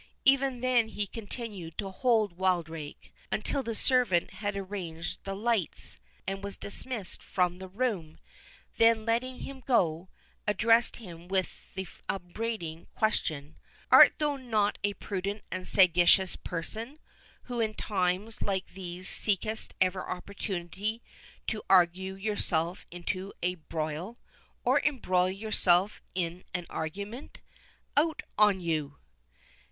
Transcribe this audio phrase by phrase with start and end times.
[0.25, 6.43] Even then he continued to hold Wildrake, until the servant had arranged the lights, and
[6.43, 8.17] was dismissed from the room;
[8.77, 10.09] then letting him go,
[10.47, 13.57] addressed him with the upbraiding question,
[13.91, 16.97] "Art thou not a prudent and sagacious person,
[17.43, 21.03] who in times like these seek'st every opportunity
[21.45, 24.17] to argue yourself into a broil,
[24.65, 27.39] or embroil yourself in an argument?
[27.95, 28.97] Out on you!"